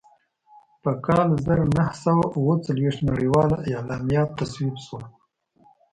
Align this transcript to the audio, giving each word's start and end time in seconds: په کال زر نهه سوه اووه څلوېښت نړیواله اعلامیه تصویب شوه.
په 0.83 0.91
کال 1.05 1.29
زر 1.45 1.59
نهه 1.77 1.93
سوه 2.03 2.25
اووه 2.35 2.55
څلوېښت 2.65 2.99
نړیواله 3.11 3.57
اعلامیه 3.71 4.23
تصویب 4.37 4.75
شوه. 4.85 5.03